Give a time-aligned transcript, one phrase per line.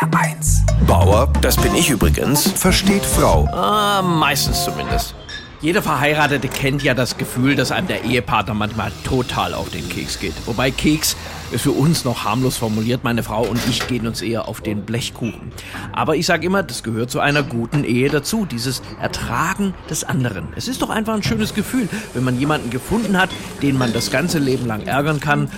[0.00, 0.60] HR1.
[0.86, 2.50] Bauer, das bin ich übrigens.
[2.52, 3.48] Versteht Frau.
[3.52, 5.14] Ah, meistens zumindest.
[5.62, 10.18] Jeder Verheiratete kennt ja das Gefühl, dass einem der Ehepartner manchmal total auf den Keks
[10.20, 10.34] geht.
[10.44, 11.16] Wobei Keks
[11.56, 13.04] für uns noch harmlos formuliert.
[13.04, 15.52] Meine Frau und ich gehen uns eher auf den Blechkuchen.
[15.92, 20.48] Aber ich sage immer, das gehört zu einer guten Ehe dazu, dieses Ertragen des anderen.
[20.56, 23.30] Es ist doch einfach ein schönes Gefühl, wenn man jemanden gefunden hat,
[23.62, 25.48] den man das ganze Leben lang ärgern kann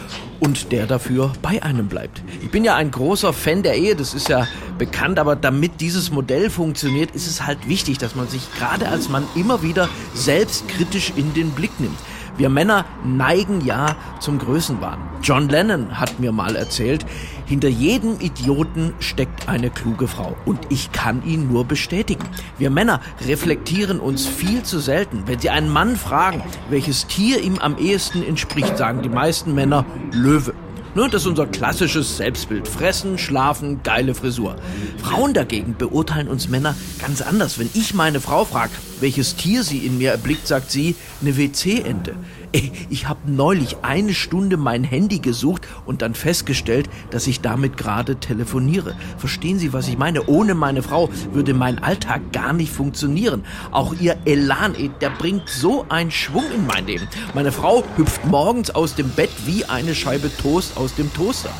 [0.41, 2.23] und der dafür bei einem bleibt.
[2.43, 4.47] Ich bin ja ein großer Fan der Ehe, das ist ja
[4.79, 9.09] bekannt, aber damit dieses Modell funktioniert, ist es halt wichtig, dass man sich gerade als
[9.09, 11.99] Mann immer wieder selbstkritisch in den Blick nimmt.
[12.39, 14.99] Wir Männer neigen ja zum Größenwahn.
[15.25, 17.05] John Lennon hat mir mal erzählt,
[17.47, 20.37] hinter jedem Idioten steckt eine kluge Frau.
[20.45, 22.25] Und ich kann ihn nur bestätigen.
[22.57, 25.25] Wir Männer reflektieren uns viel zu selten.
[25.27, 29.85] Wenn Sie einen Mann fragen, welches Tier ihm am ehesten entspricht, sagen die meisten Männer
[30.13, 30.55] Löwe.
[30.99, 32.67] Ne, das ist unser klassisches Selbstbild.
[32.67, 34.57] Fressen, schlafen, geile Frisur.
[35.01, 37.57] Frauen dagegen beurteilen uns Männer ganz anders.
[37.61, 42.17] Wenn ich meine Frau frage, welches Tier sie in mir erblickt, sagt sie, eine WC-Ente.
[42.53, 48.17] Ich habe neulich eine Stunde mein Handy gesucht und dann festgestellt, dass ich damit gerade
[48.17, 48.97] telefoniere.
[49.19, 50.27] Verstehen Sie, was ich meine?
[50.27, 53.45] Ohne meine Frau würde mein Alltag gar nicht funktionieren.
[53.71, 57.07] Auch ihr Elan, der bringt so einen Schwung in mein Leben.
[57.35, 61.51] Meine Frau hüpft morgens aus dem Bett wie eine Scheibe Toast aus dem Toaster.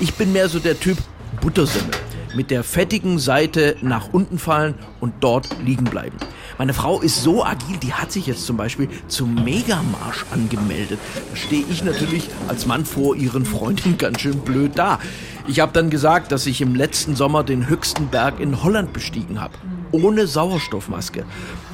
[0.00, 0.98] Ich bin mehr so der Typ
[1.40, 6.16] Buttersemmel mit der fettigen Seite nach unten fallen und dort liegen bleiben.
[6.58, 10.98] Meine Frau ist so agil, die hat sich jetzt zum Beispiel zum Megamarsch angemeldet.
[11.30, 14.98] Da stehe ich natürlich als Mann vor ihren Freunden ganz schön blöd da.
[15.46, 19.40] Ich habe dann gesagt, dass ich im letzten Sommer den höchsten Berg in Holland bestiegen
[19.40, 19.54] habe.
[19.90, 21.24] Ohne Sauerstoffmaske.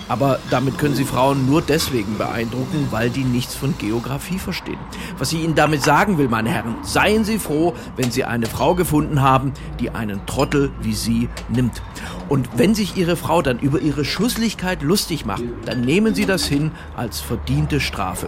[0.09, 4.79] Aber damit können Sie Frauen nur deswegen beeindrucken, weil die nichts von Geografie verstehen.
[5.19, 8.75] Was ich Ihnen damit sagen will, meine Herren, seien Sie froh, wenn Sie eine Frau
[8.75, 11.83] gefunden haben, die einen Trottel wie Sie nimmt.
[12.29, 16.47] Und wenn sich Ihre Frau dann über ihre Schusslichkeit lustig macht, dann nehmen Sie das
[16.47, 18.27] hin als verdiente Strafe.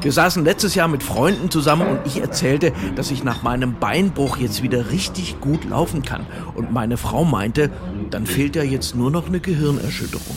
[0.00, 4.36] Wir saßen letztes Jahr mit Freunden zusammen und ich erzählte, dass ich nach meinem Beinbruch
[4.36, 6.26] jetzt wieder richtig gut laufen kann.
[6.54, 7.70] Und meine Frau meinte,
[8.10, 10.36] dann fehlt ja jetzt nur noch eine Gehirnerschütterung.